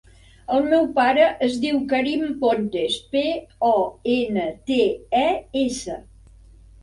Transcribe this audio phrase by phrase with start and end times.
[0.53, 3.21] El meu pare es diu Karim Pontes: pe,
[3.67, 3.75] o,
[4.13, 4.79] ena, te,
[5.21, 5.27] e,
[5.65, 5.99] essa.